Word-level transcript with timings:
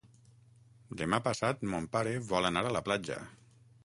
Demà 1.01 1.19
passat 1.27 1.61
mon 1.73 1.85
pare 1.97 2.13
vol 2.31 2.49
anar 2.51 2.65
a 2.71 2.73
la 2.79 2.83
platja. 2.89 3.19